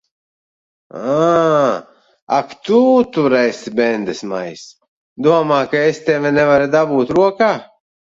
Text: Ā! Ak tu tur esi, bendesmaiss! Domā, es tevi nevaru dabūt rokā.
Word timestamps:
Ā! 1.15 1.25
Ak 2.37 2.55
tu 2.69 2.79
tur 3.17 3.35
esi, 3.39 3.73
bendesmaiss! 3.79 4.63
Domā, 5.27 5.61
es 5.81 6.01
tevi 6.09 6.33
nevaru 6.39 6.67
dabūt 6.79 7.13
rokā. 7.19 7.51